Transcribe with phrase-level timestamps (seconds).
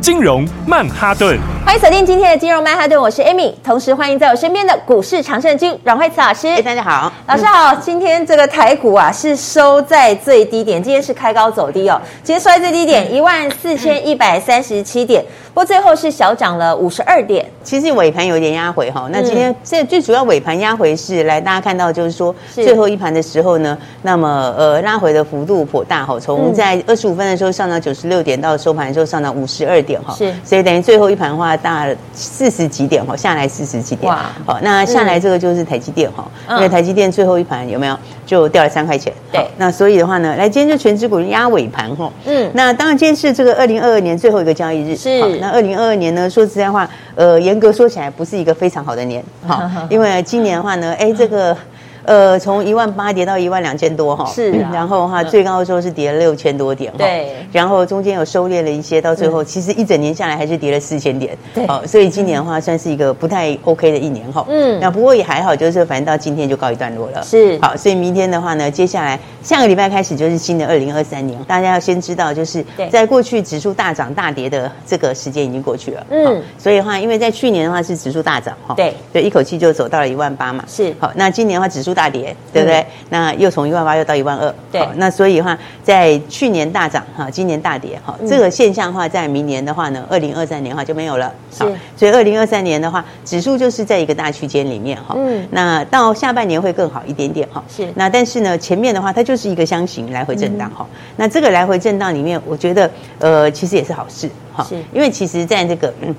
[0.00, 6.48] 金融曼哈顿，欢迎锁定今天的金融曼哈顿，我是 Amy，同时欢迎在我身边的股市常胜军阮惠慈老师。
[6.48, 7.74] 哎，大家好，老师好。
[7.74, 15.22] 今天这个台股啊是收在最低点，今天是开高走低哦，今天收在最低点一万四千一百三十七点。
[15.52, 19.08] 不过最后是小涨了五十二点，其实尾盘有点压回哈。
[19.12, 30.14] 那今天这最主要尾盘压回是来大家看到就是说最后一盘的时候呢，那么呃拉回的幅度颇大哈，从在二十五分的时候上到九十六点，到收盘的时候上到五十二点哈。
[30.16, 34.10] 是，所以等于最后一盘的话大四十几点哈，下来四十几点。
[34.10, 39.12] 哇，好，那下来这个就是台积电哈，因为台积电最后一盘有没有就掉了三块钱？
[39.32, 42.08] 对，那所以的话呢，来今天就全指股压尾盘哈。
[42.24, 45.39] 嗯，那当然今天是这个二零二二年最后一个交易日是。
[45.40, 46.28] 那二零二二年呢？
[46.28, 51.56] 说实在话，呃，严格说起来，不是一个非常好的年，哈， 因为今年的话呢，哎，这个。
[52.04, 81.89] 呃，从一万八跌到一万两千多哈，是，然后的话最高的时候是跌了六千多点哈，对，然后中间有收敛了一些，到最后其实一整年下来还是跌了四千点，对，好，所以今年的话算是一个不太 OK 的一年哈，嗯，那不过也还好，就是反正到今天就告一段落了，是，好，所以明天的话呢，接下来下个礼拜开始就是新的二零二三年，大家要先知道，就是在过去指数大涨大跌的这个时间已经过去了，嗯，所以的话，因为在去年的话是指数大涨哈，对，对，一口气就走到了一万八嘛，是，好，那今年的话指数。
[81.94, 82.80] 大跌，对不对？
[82.80, 84.86] 嗯、那又从一万八又到一万二，对。
[84.96, 91.32] 那所以的话，在去年大涨哈，今年大跌哈，这个现象的话，在明年的话呢，二零二三年的话就没有了。
[91.50, 91.64] 是。
[91.96, 95.14] 所以二零二三年的话，指数就是在一个大区间里面哈。
[95.16, 95.46] 嗯。
[95.50, 97.62] 那到下半年会更好一点点哈。
[97.68, 97.88] 是。
[97.94, 100.86] 那但是呢，前面的话，它就是一个箱型来回震荡哈。
[100.90, 104.64] 嗯、那这个来回震荡里面，我觉得呃，其实也是好事哈。
[104.68, 104.76] 是。
[104.92, 106.14] 因为其实在这个嗯。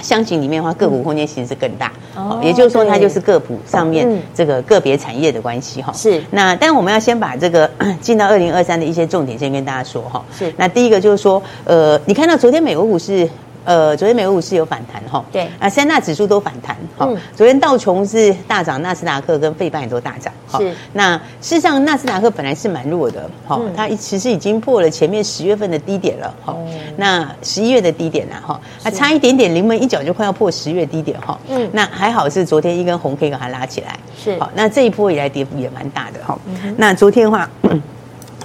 [0.00, 5.92] 箱型里面的话，个股空间其实是更大，哦，也就是说，它就是个股上面这个个别产业的关系哈。
[5.92, 10.24] 是，那但我们要先把这个 进到二零二三的一些重点先跟大家说哈。
[10.36, 13.28] 是，那第一个就是说，呃，你看到昨天美国股市。
[13.64, 17.08] 呃，昨天美国股市有反弹哈，对啊，三大指数都反弹哈。
[17.34, 20.32] 昨天道琼是大涨，纳斯达克跟费半也都大涨。
[20.58, 26.56] 是，那事实上纳斯达克本来是蛮弱的哈，它其实已经破了前面十月份的低点了哈。
[26.96, 31.38] 那十一月的低点了哈，它差一点点临门一脚就快要破十月低点哈。
[31.48, 33.98] 嗯，那还好是昨天一根红 K 把它拉起来。
[34.22, 36.38] 是，好，那这一波以来跌幅也蛮大的哈。
[36.76, 37.48] 那昨天的话。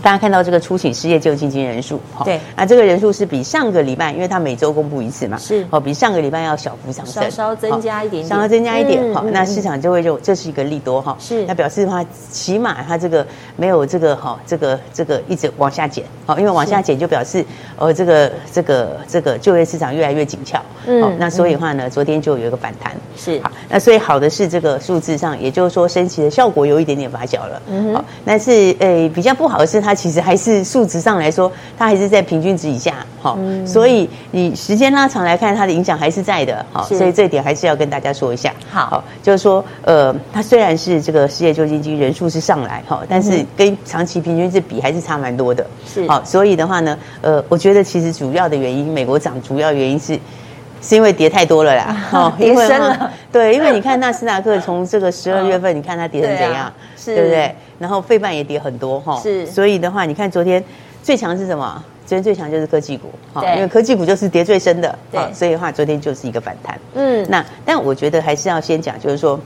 [0.02, 5.66] 大家看到这个初请失业救济金人数，对，那这个人数是比上个礼拜，因为它每周公布一次嘛，是。
[5.70, 13.26] 哦，比上个礼拜要小幅上升，稍稍增加一点点，稍稍增加一点，哈，那市场就会认为这是一个利多哈，是，那表示的话，起码它这个
[13.58, 17.46] 没有这个哈，这个这个一直往下减，好，因为往下减就表示
[17.78, 23.38] 呃这个这个这个就业市场越来越紧俏，嗯，那所以的话呢，昨天就有一个反弹，是。
[23.42, 29.89] 好，那所以好的是这个数字上，也就是说升息的效果有一点点发酵了，嗯，好，但是诶比较不好的是它。
[29.90, 50.20] 它其实还是数值上来说，它还是在平均值以下，好，所以你时间拉长来看，它的影响还是在的，好，所以这一点还是要跟大家说一下，好，就是说，呃，它虽然是这个失业救济金人数是上来，哈，但是跟长期平均值比还是差蛮多的，是，好，所以的话呢，呃，我觉得其实主要的原因，美国涨主要原因是
[50.84, 57.56] 是因为跌太多了啦， 哦，跌深了，对，因为你看纳斯达克从这个十二月份，你看它跌成怎样，是，对不对？
[57.80, 60.64] 然后费半也跌很多哈，是，所以的话，你看昨天
[61.02, 61.84] 最强是什么？
[62.06, 69.40] 昨天最强就是科技股，哈，因为科技股就是跌最深的，对，所以的话昨天就是一个反弹，嗯，那但我觉得还是要先讲，就是说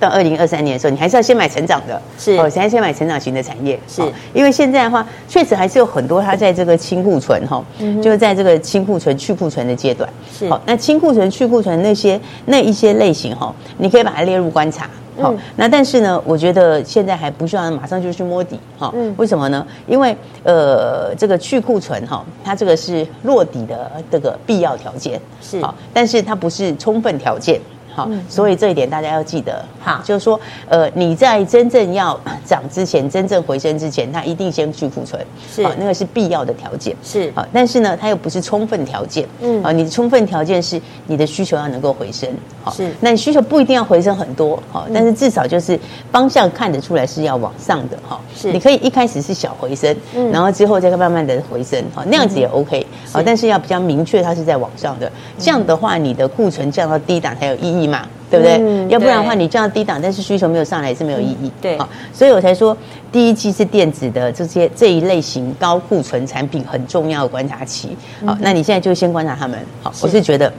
[0.00, 4.02] 到二零二三年的时候，你还是要先买成长的，是，哦，先先买成长型的产业，是。
[4.32, 7.64] 因为现在的话，确实还是有很多它在这个清库存哈，
[8.02, 14.90] 就是在这个清库存去库存的阶段，是，好，那清库存去库存那些那一些类型哈，你可以把它列入观察。
[15.20, 18.90] 好，那但是呢，我觉得现在还不需要马上就去摸底哈。
[18.94, 19.66] 嗯，为什么呢？
[19.86, 27.60] 因为呃，这个去库存哈，它这个是落底的这个必要条件是，好，但是它不是充分条件。
[27.94, 29.64] 好，所以这一点大家要记得。
[29.80, 37.30] 好，就是说，呃，你在真正要涨之前，真正回升之前，它一定先去库存，是，那个是必要的条件，是。
[37.34, 39.28] 好，但是呢，它又不是充分条件。
[39.40, 42.28] 嗯，啊，你的充分条件是你的需求要能够回升。
[42.62, 42.90] 好，是。
[43.00, 45.78] 那你需求不一定要回升很多，好，但是至少就是
[46.10, 48.20] 方向看得出来是要往上的，哈。
[48.34, 48.50] 是。
[48.52, 52.84] 你可以一开始是小回升，嗯，然后之后再慢慢的回升，好，那样子也 OK。
[53.12, 57.83] 好，但是要比较明确它是在往上的，这样的话，你的库存降到低档才有意义。
[57.84, 58.56] 义嘛，对不对？
[58.56, 61.36] 嗯、要不然的话，你这样低档，但是需求没有上来也是没有意义。
[61.42, 62.76] 嗯、对，好，所以我才说
[63.12, 67.96] 第一季是电子的这些这一类型高库存产品很重要的观察期。
[68.24, 69.58] 好，嗯、那你现在就先观察他们。
[69.82, 70.52] 好，是我是觉得。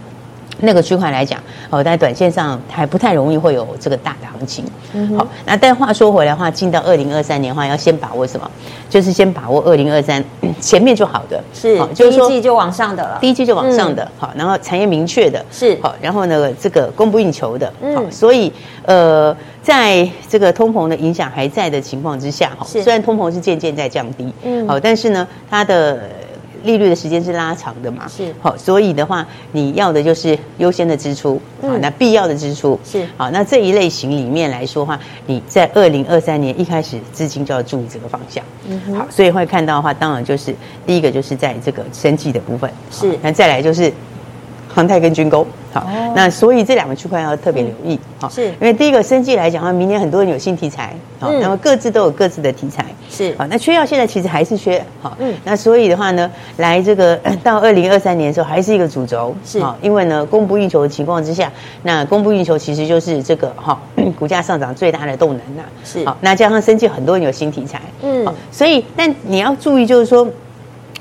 [0.59, 4.65] 那个区块来讲，哦，在短线上还不太容易会有这个大的行情。
[4.93, 8.49] 嗯、好，那但话说回来的话，进到二零二三年的话，要先把握什么？
[8.89, 10.23] 就是先把握二零二三
[10.61, 18.51] 前面就好的，是，好就是说第一季就往上的了，第一季就往上的，嗯、好，然后产业明确的，是，好，然后呢，这个供不应求的，好，嗯、所以
[18.83, 25.99] 呃，在这个通膨的影响还在的情况之下，哈是，虽然通膨是渐渐在降低，嗯，好，但是呢，它的。
[26.65, 28.05] 利率的时间是拉长的嘛？
[28.07, 28.33] 是。
[28.41, 32.77] 好，所以的话，你要的就是优先的支出，啊、嗯，那必要的支出。
[32.83, 33.07] 是。
[33.15, 40.53] 好，那这一类型里面来说的话，你在二零二三年一开始资金就要注意这个方向，嗯哼，好，所以会看到的话，当然就是
[40.85, 43.93] 第一个就是在这个生计的部分，是，那再来就是。
[44.75, 48.47] 航太跟军工，好，哦、那所以这两个区块要特别留意，好、嗯，是。
[48.47, 61.49] 因为第一个生计来讲的话，明年很多人有新题材，好、嗯，那么各自都有各自的题材，是，好，那缺药现在其实还是缺，好，嗯，那所以的话呢，来这个到二零二三年的时候还是一个主轴，是，好，因为呢供不应求的情况之下，
[61.83, 63.79] 那供不应求其实就是这个哈
[64.19, 70.27] 股价上涨最大的动能呐，是，好，那加上生计很多人有新题材，嗯，所以但你要注意就是说。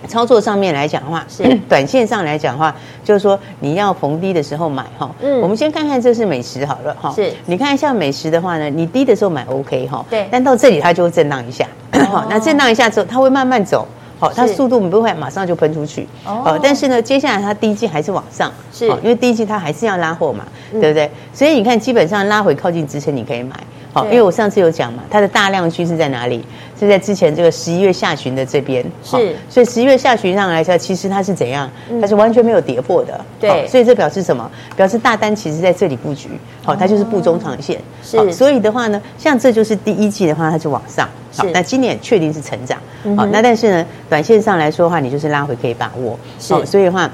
[0.07, 5.11] 操作上面来讲的话，是短线上来讲的话，就是说你要逢低的时候买哈。
[5.21, 7.13] 嗯，我们先看看这是美食好了哈。
[7.15, 10.05] 是，你看一下美食的话呢，你低的时候买 OK 哈。
[10.11, 10.27] 对。
[10.31, 11.67] 但到这里它就会震荡一下，
[12.11, 13.87] 好，那震荡一下之后，它会慢慢走，
[14.19, 16.07] 好，它速度不会马上就喷出去。
[16.25, 16.59] 哦。
[16.63, 21.11] 但是呢，接下来它第一季还是往上，是，因为第一季它还是要拉货嘛，对不对？
[21.33, 23.55] 所以你看，基本上拉回靠近支撑，你可以买。
[23.93, 26.45] 好，因为我上次有讲嘛，它的大量趋势在哪里？
[26.79, 28.85] 是在之前这个十一月下旬的这边。
[29.03, 31.71] 是，所以十一月下旬上来说，其实它是怎样？
[32.01, 33.19] 它是完全没有跌破的。
[33.41, 34.51] 对，所以这表示什么？
[34.77, 36.29] 表示大单其实在这里布局。
[36.63, 37.81] 好，它就是布中长线。
[38.03, 41.09] 是，所以的话呢，像这就是第一季的话，它就往上。
[41.37, 42.79] 好，那今年确定是成长。
[43.17, 46.19] 好，那但是呢，短线上来说的话，你就是拉回可以把握。
[46.39, 47.11] 是，所以的话。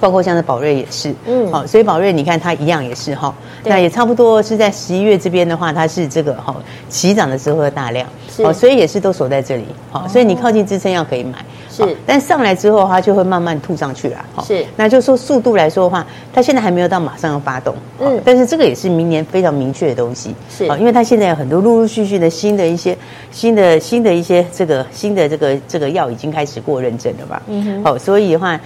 [0.00, 3.32] 包括像是宝瑞也是，嗯，好，所以宝瑞你看它一样也是哈，
[3.62, 3.70] 对。
[3.70, 6.56] 那也差不多是在十一月这边的话，它是这个哈
[6.88, 11.38] 起涨的时候的大量，是，所以也是都锁在这里，好，所以你靠近支撑要可以买，
[11.70, 22.96] 是，但上来之后它就会慢慢吐上去了，是，那就说速度来说的话，它现在还没有到马上要发动，嗯，但是这个也是明年非常明确的东西，是，因为它现在有很多陆陆续续的新的一些
[23.30, 28.58] 新的新的一些这个新的这个这个药已经开始过认证了吧，嗯哼，好，所以的话。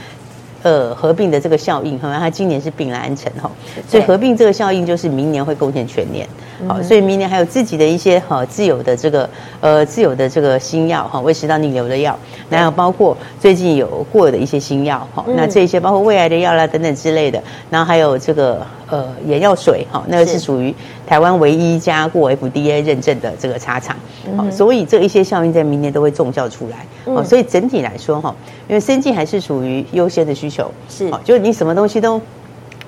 [0.65, 3.51] 呃，合并的这个效应，好像，它今年是并了安诚哈，
[3.87, 6.27] 所以合并这个效应就是明年会贡献全年，
[6.67, 9.29] 好，所以明年还有自己的一些哈自有的这个
[9.61, 12.19] 呃自有的这个新药哈，胃食道逆流的药，
[12.49, 20.45] 然后包括最近有过的一些新药哈，那这些包括胃癌的药啦等等之类的，然后还有这个呃眼药水哈，那个是。
[20.45, 20.75] 属于
[21.07, 23.97] 台湾唯一一家过 FDA 认证的这个茶厂，
[24.37, 28.35] 好，所以这一些效应在明年都会重效出来，好，所以整体来说哈，
[28.69, 30.71] 因为生技还是属于优先的需求。
[30.89, 32.21] 是，就是你什么东西都，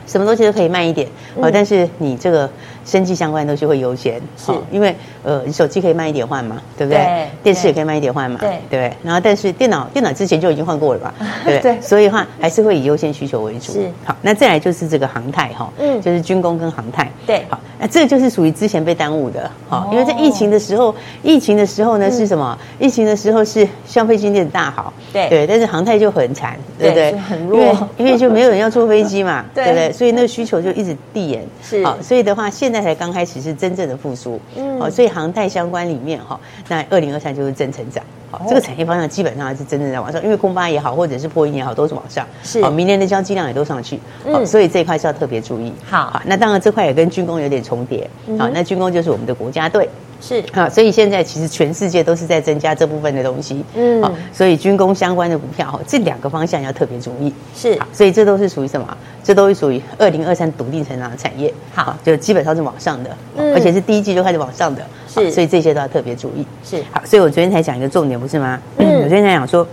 [0.06, 2.48] 什么东西都可以慢一点，嗯、但是你这个
[2.84, 7.02] 生技相关的东西会优先，是，因为呃，你手机可以慢一点换嘛，对不对？
[7.02, 8.96] 对电视也可以慢一点换嘛，对，对不对？
[9.02, 11.14] 然后但是电脑，电脑之前就已经换过了吧，
[11.44, 11.74] 对不对？
[11.74, 11.80] 对。
[11.80, 13.72] 所以的话还是会以优先需求为主。
[13.72, 22.58] 是，好，那再来就是这个航太哈，嗯，就是军工跟航太，对，好，那这个就是属于之前被耽误的，好，因为在疫情的时候，疫情的时候呢是什么？
[22.78, 25.28] 疫情的时候是消费经济大好，对。
[25.28, 27.12] 对，但是航太就很惨，对不对？
[27.18, 27.58] 很弱，
[27.98, 29.92] 因为因为就没有人要坐飞机嘛， 对不对？
[29.92, 31.84] 所以那个需求就一直递延，是。
[31.84, 42.62] 好，所以的话，现在才刚开始是真正的复苏，嗯，好，所以航太相关里面哈，那二零二三就是正成长，好，这个产业方向基本上还是真正在往上，因为空巴也好，或者是波音也好，都是往上，是。
[42.62, 43.98] 好，明年的交机量也都上去，
[44.32, 48.08] 好，所以这一块是要特别注意，好，好，那当然这块也跟军工有点重叠，
[48.38, 49.88] 好，那军工就是我们的国家队。
[50.18, 57.30] 是啊，所以现在其实全世界都是在增加这部分的东西，嗯，好，所以军工相关的股票哈，这两个方向要特别注意。
[57.54, 58.96] 是，所以这都是属于什么？
[59.22, 61.52] 这都是属于二零二三笃定成长的产业。
[61.74, 64.82] 好，就基本上是往上的，而且是第一季就开始往上的。
[65.06, 66.46] 是，所以这些都要特别注意。
[66.64, 68.58] 是，好，所以我昨天才讲一个重点，不是吗？
[68.78, 69.68] 嗯， 我昨天才讲说，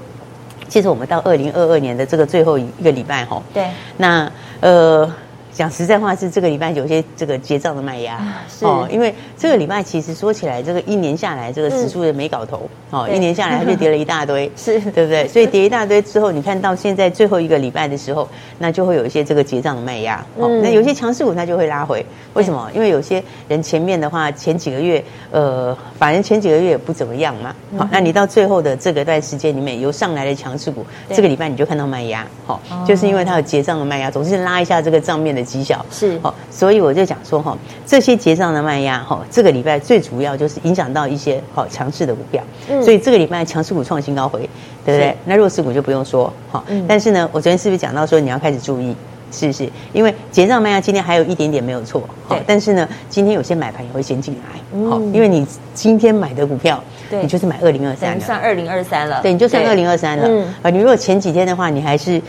[0.68, 5.10] 其实我们到二零二二年的这个最后一个礼拜哈，对，那呃。
[5.54, 8.20] 讲实在话，是这个礼拜有些这个结账的卖压
[8.62, 15.28] 哦，因为这个礼拜其实说起来，这个一年下来，这个指数也没搞头哦，一年下来它就跌了一大堆， 是对不对？
[15.28, 20.50] 所以跌一大堆之后，你看到现在最后一个礼拜的时候，那就会有一些这个结账的卖压哦。
[20.64, 22.68] 那有些强势股它就会拉回，为什么？
[22.74, 27.56] 因为有些人前面的话前几个月呃，反正前几个月也不怎么样嘛。
[27.78, 35.43] 好，那你到最后的这个段时间里面有上来的强势股，这个礼拜你就看到卖压，好，就是因为它有结账的卖压，总是拉一下这个账面的。
[35.44, 35.86] 绩效。
[35.92, 42.44] 是哦，所以我就讲说哈，这些结账的卖压哈，这个礼拜最主要就是影响到一些好强势的股票。
[42.70, 44.50] 嗯，所以这个礼拜强势股创新高回，
[44.86, 45.16] 对不对？
[45.26, 46.64] 那弱势股就不用说哈。
[46.68, 48.96] 嗯，但是呢，我昨天是不是讲到说你要开始注意？
[49.32, 49.68] 是不是？
[49.94, 52.40] 因为结账卖压今天还有一点点没有错，对。
[52.46, 60.28] 但是呢，今天有些买盘也会先进来，好，因为你今天买的股票，对，你就是买二零二三，算二零二三了，对，你就算二零二三了。
[60.28, 62.22] 嗯，啊，你如果前几天的话，你还是。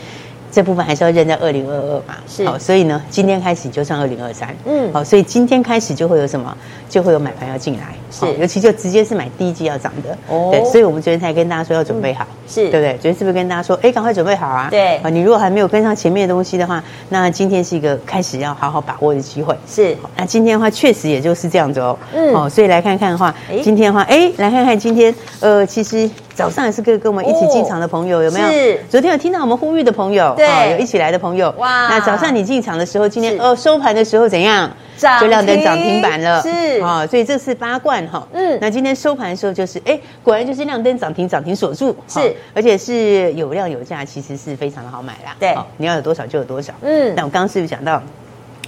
[0.55, 2.47] 这部分还是要认在二零二二嘛，是。
[2.47, 6.55] 好，所以呢，今天开始就上二零二三，嗯，好，所以今天开始就会有什么，
[6.87, 12.93] 就会有买盘要进来，是，尤其就直接是买第一季要涨的，哦，对，所以我们昨天才跟大家说要准备好，是对不对？
[12.93, 14.69] 昨天是不是跟大家说，哎，赶快准备好啊？
[14.71, 26.09] 对，啊，你如果还没有跟上前面的东西的话，那今天是一个开始要好好把握的机会，是，那今天的话确实也就是这样子哦，嗯，哦，所以来看看的话，今天的话，哎，来看看今天，呃，其实。
[26.35, 28.47] 早上也是跟跟我们一起进场的朋友有没有？
[28.51, 28.79] 是。
[28.89, 31.49] 昨天有听到我们呼吁的朋友，对，有一起来的朋友。
[31.57, 31.87] 哇。
[31.87, 34.69] 那早上你进场的时候，今天哦收盘的时候怎样？
[34.97, 35.19] 涨。
[35.21, 36.41] 就亮灯涨停板了。
[36.41, 36.81] 是。
[36.81, 38.27] 啊，所以这是八冠哈。
[38.33, 38.57] 嗯。
[38.59, 41.95] 那今天收盘的时候就是，哎，果然就是亮灯涨停，涨停锁住。
[42.07, 42.35] 是。
[42.53, 45.35] 而且是有量有价，其实是非常的好买啦。
[45.39, 45.55] 对。
[45.77, 46.73] 你要有多少就有多少。
[46.81, 47.15] 嗯。
[47.15, 48.01] 那我刚刚是不是讲到？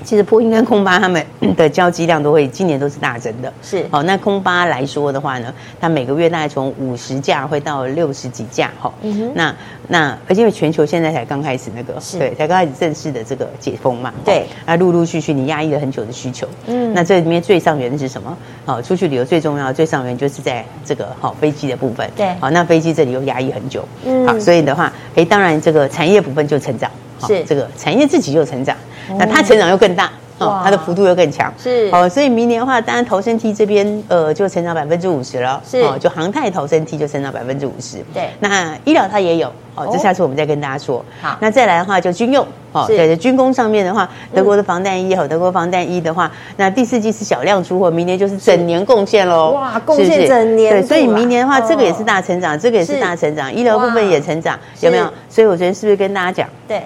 [0.03, 1.23] 其实波音跟空巴他们
[1.55, 4.03] 的交机量都会今年都是大增的，是好。
[4.03, 8.93] 那空巴来说的话呢，它每个月大概从五十架会到六十几架哈。
[9.01, 9.31] 嗯哼。
[9.35, 9.55] 那
[9.87, 14.13] 那而且因为全球现在才刚开始那个，是对，才刚开始正式的这个解封嘛。
[14.23, 14.45] 对。
[14.65, 16.93] 那陆陆续续你压抑了很久的需求，嗯。
[16.93, 18.37] 那这里面最上缘是什么？
[18.65, 22.09] 好，出去旅游最重要最上缘就是在这个好飞机的部分。
[22.15, 22.33] 对。
[22.39, 24.27] 好，那飞机这里又压抑很久，嗯。
[24.27, 26.89] 好，所以的话，哎，当然这个产业部分就成长，
[27.27, 28.77] 是这个产业自己就成长。
[29.17, 31.89] 那它成长又更大，哦，它的幅度又更强，是。
[31.91, 35.81] 哦，所以明年的话，当然投身 T 这边，呃，就成长百分之五十了，是。
[35.81, 55.11] 哦，就航太投身 T 就成长百分之五十，对，那医疗它也有，哦，这下次我们再跟大家说，好，那再来的话就军用，哦，对，军工上面的话，德国的防弹衣和德国防弹衣的话，那第四季是小量出货，明年就是整年贡献喽，哇，贡献整年，对，所以明年的话，这个也是大成长，这个也是大成长，医疗部分也成长，有没有？
[55.29, 56.49] 所以我昨天是不是跟大家讲？
[56.67, 56.83] 对。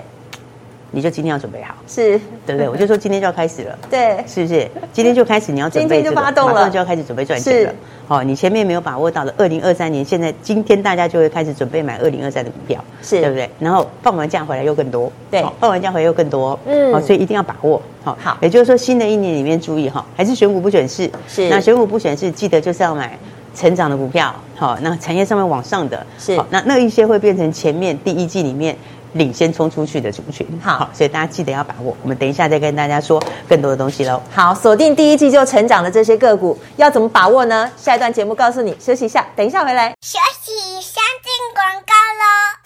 [0.92, 2.20] 你就今天要准备好，是。
[2.46, 2.68] 对不对？
[2.70, 4.70] 我就说今天就要开始了， 对，是不是？
[4.92, 7.74] 今天就开始，你要准备这个，今天就发动了，马上就要开始准备赚钱了。
[8.08, 13.22] 好，你前面没有把握到的二零二三年，现在今天大家就会开始准备买二零二三的股票，是。
[13.22, 13.50] 对不对？
[13.60, 23.18] 然后放完假回来又更多，对，放完假回来又更多，嗯，好，所以一定要把握，好，好，也就是说新的一年里面注意哈，还是选股不选市，是，那选股不选市，记得就是要买
[23.56, 28.76] 成长的股票，好，那产业上面往上的，是，那那一些会变成前面第一季里面。
[29.14, 31.96] 领先冲出去的族群，好，所以大家记得要把握。
[32.02, 34.22] 我们等一下再跟大家说更多的东西喽。
[34.34, 37.70] 好，锁定第一季就成长的这些个股，要怎么把握呢？
[37.76, 38.76] 下一段节目告诉你。
[38.80, 39.94] 休息一下，等一下回来。
[40.02, 40.52] 休息，
[40.82, 42.61] 先进广告喽。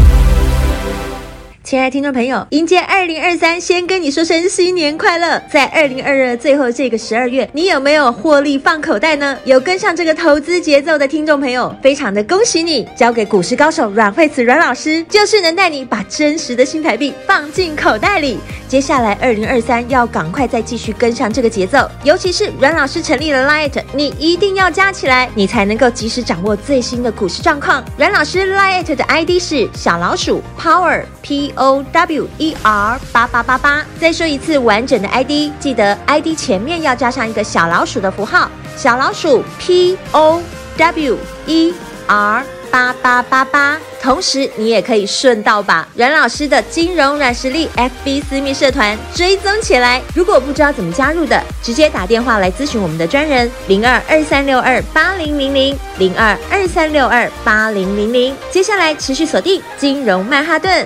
[1.66, 5.42] 亲爱的听众朋友，迎接二零二三，先跟你说声新年快乐！
[5.52, 9.36] 在二零二二最后这个十二月，你有没有获利放口袋呢？
[9.46, 12.88] 有跟上这个投资节奏的听众朋友，非常的恭喜你！
[12.96, 18.38] 交给股市高手阮慧慈阮老师，就是能带你把真实的新台币放进口袋里。
[18.68, 27.84] 接下来二零二三要赶快再继续跟上这个节奏，尤其是阮老师成立了 Light，你一定要加起来，你才能够及时掌握最新的股市状况。
[27.98, 31.55] 阮老师 Light 的 ID 是小老鼠 Power P。
[31.56, 40.42] O W E R 八八八八，再说一次完整的 ID，记得 ID 前面要加上一个小老鼠的符号，小老鼠 P O
[40.78, 41.74] W E
[42.08, 43.78] R 八八八八。
[44.02, 50.00] 同时，你也可以顺道把阮老师的金融软实力 FB 私密社团追踪起来。
[50.14, 58.36] 如果不知道怎么加入的，直接打电话来咨询我们的专人零二二三六二八零零零零二二三六二八零零零。
[58.52, 60.86] 接下来持续锁定金融曼哈顿。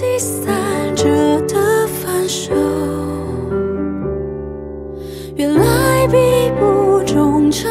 [0.00, 1.04] 第三者
[1.42, 2.54] 的分手，
[5.36, 6.16] 原来比
[6.58, 7.70] 不忠诚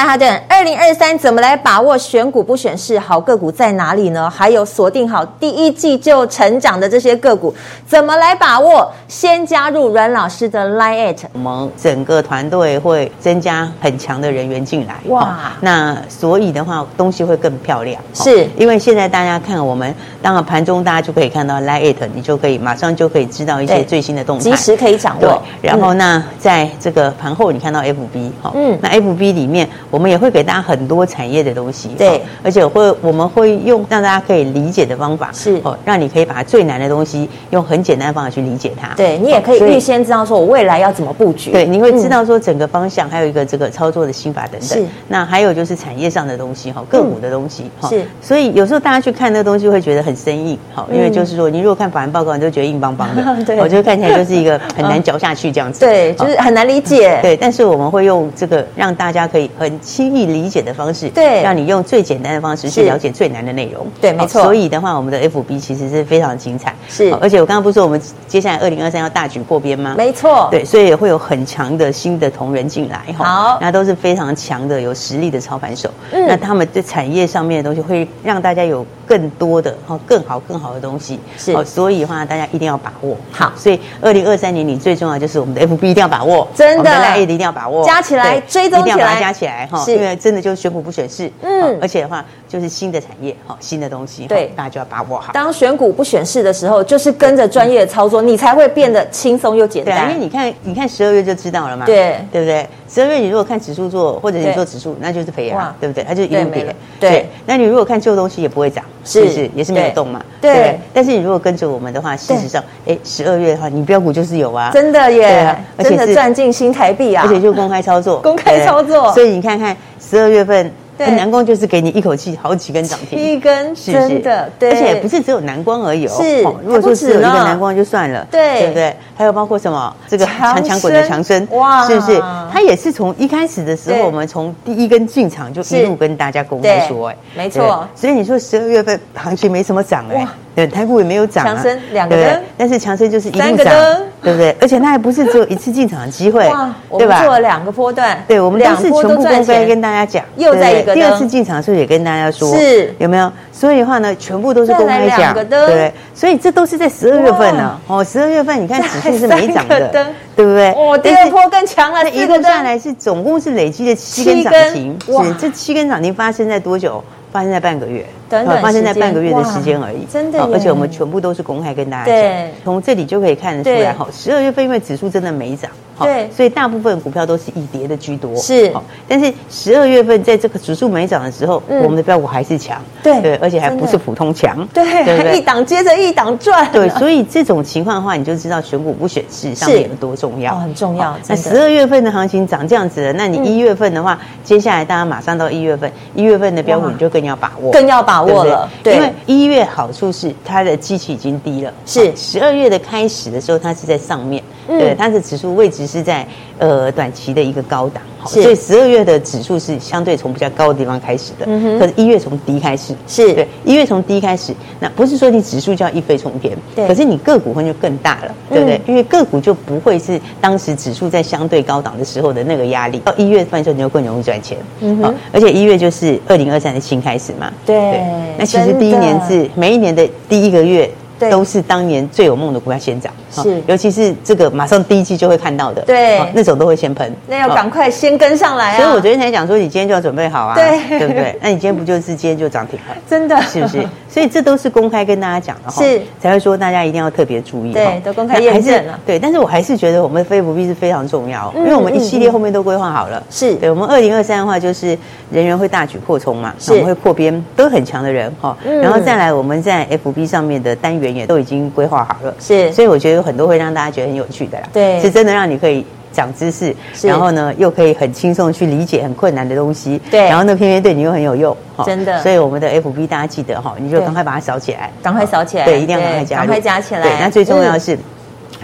[0.00, 2.98] 曼哈顿，二零二三怎么来把握选股不选市？
[2.98, 4.28] 好个股在哪里呢？
[4.28, 7.54] 还有锁定好第一季就成长的这些个股，
[7.86, 8.92] 怎么来把握？
[9.08, 14.96] 先加入阮老师的 Line@，我们整个团队会增加很强的人员进来。
[15.06, 17.98] 哇，那所以的话，东西会更漂亮。
[18.12, 25.42] 是因为现在大家看我们，当然盘中大家就可以看到 Line@，你就可以马上就可以知道一些最新的动态，及时可以掌握。
[25.62, 29.66] 然后那在这个盘后，你看到 FB，好，嗯，那 FB 里面。
[29.90, 38.92] 我们也会给大家很多产业的东西，对，而且会我们会用让大家可以理解的方法，是哦，让你可以把最难的东西用很简单的方法去理解它。
[38.96, 41.52] 对，你也可以预先知道说我未来要怎么布局。
[41.52, 44.68] 对，你会知道说整个方向，还有一个这个操作的心法等等。
[44.68, 47.88] 是，那还有就是产业上的东西哈，个股的东西哈。
[47.88, 55.78] 是，所以有时候大家去看那个东西会觉得很生硬，好，因为就是说你如果看法人报告，你就觉得硬邦邦的， 对，我觉得看起来就是一个很难嚼下去这样子。
[55.78, 57.20] 对，就是很难理解。
[57.22, 63.86] 对，但是我们会用这个让大家可以很轻易理解的方式，对，让你用最简单的方式去了解最难的内容。
[64.00, 64.42] 对，没错。
[64.42, 66.74] 所以的话，我们的 FB 其实是非常精彩。
[66.88, 69.94] 是，而且我刚刚不是说我们接下来二零二三要大举扩编吗？
[69.96, 70.48] 没错。
[70.50, 73.04] 对，所以也会有很强的新的同仁进来。
[73.16, 75.90] 好，那都是非常强的、有实力的操盘手。
[76.12, 81.18] 嗯，那他们对产业上面的东西会让大家有更多的、哈更好、更好的东西。
[81.36, 83.16] 是，所以的话，大家一定要把握。
[83.32, 89.84] 好，所以二零二三年你最重要就是我们的 FB 一定要把握，真的，大家一定要把握，加起来追踪起来，一定要把它加起来哈。
[89.88, 91.28] 因为真的就是选股不选市。
[91.42, 95.32] 嗯，而且的话就是新的产业，哈，新的东西，对，大家就要把握好。
[95.32, 99.92] 当选股不选市的时候，就是跟着专业的操作，你才会变得轻松又简单。
[99.96, 101.84] 对啊，因为你看，你看十二月就知道了嘛。
[101.84, 102.64] 对，对不对？
[102.88, 106.04] 十二月你如果看指数做，或者你做指数，那就是赔啊，对不对？
[106.04, 106.72] 它就一路跌。
[107.00, 109.50] 对，那你如果看旧东西也不会涨，是不是？
[109.54, 110.22] 也是没有动嘛。
[110.40, 110.78] 对。
[110.92, 114.70] 但是你如果跟着我们的话，事实上，哎，十二月的话，你标股就是有啊。
[114.72, 119.12] 真的耶，而且是赚进新台币啊，而且就公开操作， 公开操作。
[119.12, 120.72] 所以你看看十二月份。
[121.06, 126.14] 南光就是给你一口气好几根涨停，一根真的，对，而且不是只有南光而已哦。
[126.20, 128.96] 是，如果说只有一个南光就算了，对，对不对？
[129.16, 129.94] 还有包括什么？
[130.08, 132.22] 这个强强滚的强生，哇，是不是？
[132.52, 137.86] 它也是从一开始的时候，我们从第一根进场就一路跟大家公开说，哎，没错。
[137.94, 143.74] 所以你说十二月份行情没什么涨哎，对，台股也没有涨，强生两个灯，但是强生就是一路涨。
[144.22, 144.54] 对不对？
[144.60, 146.50] 而且它还不是只有一次进场的机会，
[146.98, 147.22] 对吧？
[147.22, 150.24] 做了两个波段，对，我们都是全部公开跟大家讲。
[150.36, 153.32] 又在一个第二次进场的时候也跟大家说，是有没有？
[153.52, 155.92] 所以的话呢，全部都是公开讲，对。
[156.14, 157.78] 所以这都是在十二月份呢。
[157.86, 159.88] 哦，十二月份你看指数是没涨的，
[160.36, 160.70] 对不对？
[160.72, 164.98] 哦，第二波更强了，一路下来是总共是累积的七根涨停。
[165.06, 167.02] 是这七根涨停发生在多久？
[167.32, 168.04] 发生在半个月。
[168.30, 174.06] 发生在半个月的时间而已，真的，而且我们全部都是公开跟大家讲，从这里就可以看得出来哈。
[174.12, 178.72] 十二月份因为指数真的没涨，对，所以大部分股票都是以跌的居多，是。
[179.08, 186.88] 但是十二月份在这个指数没涨的时候，我们的标股还是强，对对，而且还不是普通强，对，还一档接着一档赚，对。
[186.90, 191.16] 所以这种情况的话，你就知道选股不选市上面有多重要，很重要。
[191.26, 198.94] 那十二月份的行情涨这样子的，那你一月份的话，接下来大家马上到一月份，一月份的标股你就更要把握，更要把握了，对。
[198.94, 202.14] 因为一月好处是它的基期已经低了，是。
[202.16, 204.42] 十二月的开始的时候，它是在上面，
[204.78, 206.26] 对，它的指数位置是在
[206.58, 208.02] 呃短期的一个高档。
[208.26, 211.46] 所以十二月的指数是相对从比较高的地方开始的，
[211.78, 213.32] 可是一月从低开始，是。
[213.32, 218.78] 对，一月从低开始，那不是说你指数就要一飞冲天，对，可是你个股会就更大了，对不对？
[218.86, 228.04] 因为个股就不会是当时指数在相对高档的时候的那个压力，到一月份的时候你就更容易赚钱，嗯哼，而且一月就是二零二三的新开始嘛，对，
[228.36, 230.90] 那其实第一年是每一年的第一个月。
[231.28, 238.76] 都是当年最有梦的股票先涨，是，尤其是这个马上第一季就会看到的，对，那种都会先喷，那要赶快先跟上来啊！
[238.76, 241.36] 所以我昨天才讲说，你今天就要准备好啊，对，对不对？
[241.42, 242.96] 那你今天不就是今天就涨停了？
[243.08, 243.86] 真的，是不是？
[244.08, 246.00] 所以这都是公开跟大家讲的哈，是。
[246.20, 249.18] 才会说大家一定要特别注意，对，都公开验证了，对。
[249.18, 253.54] 但是我还是觉得我们的 FB 是非常重要，因为我们一系列后面都规划好了，是。
[253.56, 253.70] 对。
[253.70, 254.98] 我们二零二三的话，就是
[255.30, 262.04] 人员会大举扩充嘛，我们会扩编，都很强的人哈，然后再来我们在 FB 上面的单元也都已经规划。
[262.04, 277.98] 好了，是，所以我觉得有很多会让大家觉得很有趣的啦，对，是真的让你可以长知识，然后呢又可以很轻松去理解很困难的东西，对，然后呢偏偏对你又很有用，真的，所以我们的 FB 大家记得哈，你就赶快把它扫起来，赶快扫起来，对，一定要赶快加，赶快加起来，对，那最重要的是。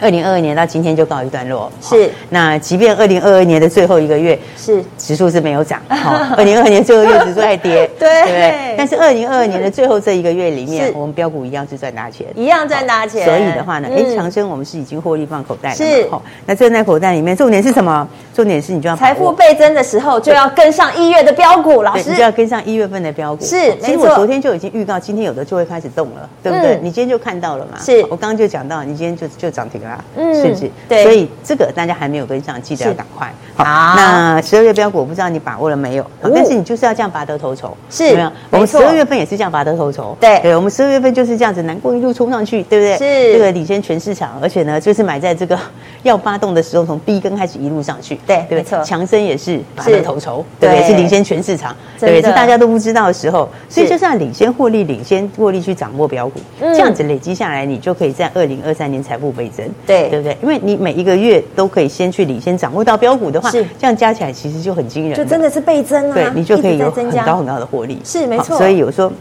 [0.00, 2.11] 二零二二年到今天就告一段落，是。
[2.30, 5.80] 那即便二零二二年的最后一个月是指数是没有涨，
[6.37, 8.74] 二零二二年最后一个月指数还跌， 对不对？
[8.76, 13.24] 但是二零二二年的最后这一个月里面，我们标股一样是赚大钱，一样赚大钱。
[13.24, 16.09] 所以的话呢，哎，强生我们是已经获利放口袋了，是。
[16.44, 18.06] 那赚在口袋里面，重点是什么？
[18.35, 23.42] 重点是你就要财富倍增的时候就要跟上一月的标股，老师，你就要跟上一月份的标股。
[23.42, 26.78] 是，其实我昨天就已经预告，今天有的就会开始动了，对不对？
[26.82, 27.78] 你今天就看到了嘛？
[27.80, 29.86] 是我刚刚就讲到，你今天就就涨停了，
[30.16, 30.70] 嗯，是不是？
[30.88, 33.33] 对，所以这个大家还没有跟上，记得要赶快。
[33.55, 36.07] 好，那十二月标股我不知道你把握了没有？
[36.22, 38.33] 但是你就是要这样拔得头筹，是没有？
[38.51, 42.99] 我们十二月份也是这样拔得头筹，对，对，我们十二月份就是这样子，南过一路冲上去，对不对？
[42.99, 43.33] 是。
[43.33, 45.59] 这个领先全市场，而且呢，就是买在这个
[46.03, 48.83] 要发动的时候，从第一根开始一路上去，对，对，没错。
[48.83, 60.37] 强生也是拔得头筹，对，也是领先全市场，对，是大家都不知道的时候，所以就是要领先获利，领先获利去掌握标股，这样子累积下来，你就可以在二零二三年财富倍增，对，对不对？
[60.43, 66.15] 因为你每一个月都可以先去领先掌握到标股的话，是这样加起来其实就很惊人，就真的是倍增啊！
[66.15, 68.57] 对，你就可以有很高很高的获利，是没错。
[68.57, 69.12] 所以有说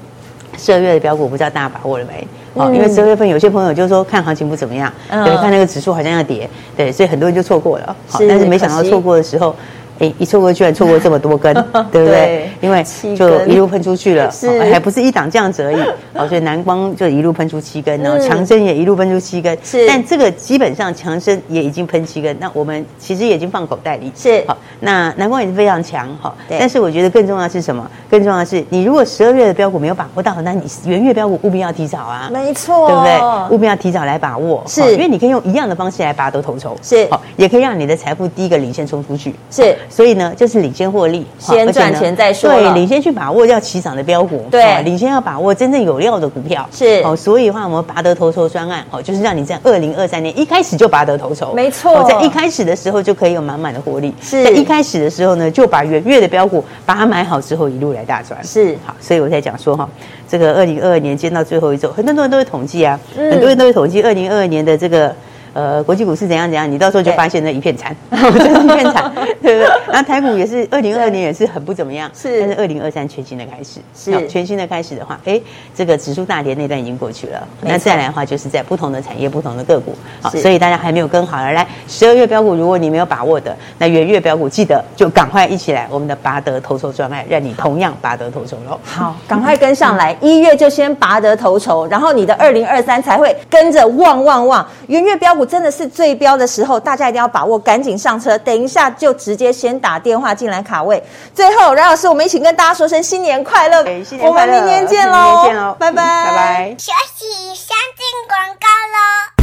[0.57, 2.27] 十二月的标股，不知道大家把握了没？
[2.53, 7.95] 哦，因为十二月份有些朋友就说看行情不怎么样，对，看那个指数好像要跌，对，所以很多人就错过了。
[8.07, 9.55] 好，但是没想到错过的时候。
[9.99, 11.53] 哎，一错过居然错过这么多根，
[11.91, 12.09] 对不对？
[12.09, 12.83] 对，因为
[13.15, 15.79] 就一路喷出去了，是还不是一档这样子而已。
[16.13, 19.57] 哦，所以南光就一路喷出七根，然后强生也一路喷出七根。
[19.63, 24.11] 是，但这个基本上强生也已经喷七根，那我们其实也已经放口袋里。
[24.15, 26.33] 是，好，那南光也是非常强哈。
[26.47, 26.57] 对。
[26.59, 27.89] 但是我觉得更重要的是什么？
[28.09, 32.29] 更重要的是，你如果十二月的标股没有把握到，那你元月标股务必要提早啊。
[32.31, 33.55] 没错，对不对？
[33.55, 34.61] 务必要提早来把握。
[34.67, 36.75] 是，因为你可以用一样的方式来拔得头筹。
[36.81, 39.33] 是，好，也可以让你的财富第一个领先冲出去。
[39.49, 39.75] 是。
[39.89, 42.49] 所以呢，就是领先获利，先赚钱再说。
[42.49, 46.67] 对，领先去把握要起涨的标股，对，领先要把握真正有料的股票。
[46.71, 54.13] 是，哦，所以的话，我们拔得头筹专案，哦，就是让你在二零二三年一开始就拔得头筹，没错，在一开始的时候就可以有满满的获利。
[54.21, 58.39] 是，在一开始的时候呢，就把元月的标股把它买好之后，一路来大赚。
[58.43, 59.89] 是，好，所以我在讲说哈，
[60.27, 65.15] 这个二零二二年见到最后一周，很多人都会统计啊，很多人都会统计二零二二年的这个。
[65.55, 69.09] 呃，国际股市怎样怎样，你到时候就发现那一片惨， 就是一片惨，
[69.41, 69.67] 对不对？
[69.87, 72.41] 然后台股也是二零二二年也是很不怎么样，是。
[72.41, 74.27] 但是二零二三全新的开始，是。
[74.27, 75.39] 全新的开始的话，哎，
[75.73, 88.77] 这个指数大跌那段已经过去了，那再来的话就是在不同的产业、不同的个股，好，所以大家还没有跟好了，来十二月标股，如果你没有把握的，那元月标股记得就赶快一起来我们的拔得头筹专案，让你同样拔得头筹喽。
[88.83, 95.44] 好，赶快跟上来，一月就先拔得头筹，然后你的二零二三才会跟着旺旺旺，元月标股。
[95.45, 98.37] 真的是最标的时候，大家一定要把握，赶紧上车。
[98.39, 101.01] 等一下就直接先打电话进来卡位。
[101.33, 103.83] 最后，阮老师，我们一起跟大家说声新年快乐！
[104.03, 104.27] 新年快乐！
[104.27, 105.75] 我们明年见喽！
[105.79, 105.95] 拜拜！
[105.95, 106.75] 拜拜！
[106.77, 109.34] 休息，先进广告喽。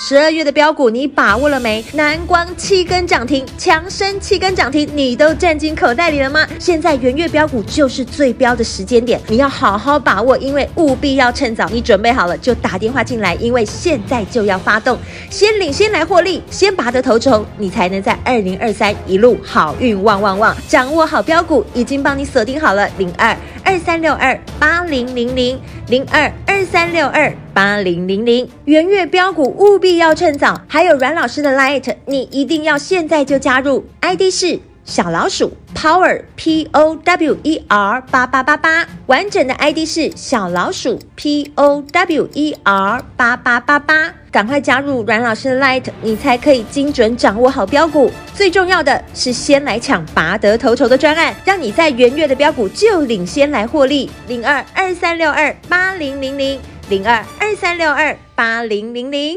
[0.00, 1.84] 十二月的标股你把握了没？
[1.92, 6.46] 南光七根涨停，强生七根涨停，你都赚进口袋里了吗？
[6.56, 11.68] 现在元月标股就是最标的时间点，你要好好把握，因为务必要趁早。
[11.70, 14.96] 你准备好了就打电话进来，因为现在就要发动，
[15.30, 20.56] 先领先来获利，先拔得头筹，你才能在二零二三一路好运旺旺旺。
[20.68, 23.36] 掌握好标股，已经帮你锁定好了，零二
[23.68, 27.30] 二三六二八零零零零二二三六二。
[27.52, 42.56] 八零零零圆月标股务必要趁早，还有阮老师的 Light，你一定要现在就加入，ID 是小老鼠 Power P O W E R 八八八八，完整的 ID 是小老鼠 P O W E
[42.62, 48.10] R 八八八八，赶快加入阮老师的 Light，你才可以精准掌握好标股。
[48.34, 54.10] 最重要的是先来抢拔得头筹的专案，让你在元月的标股就领先来获利。
[54.26, 56.58] 零二二三六二八零零零。
[56.88, 59.36] 零二二三六二八零零零，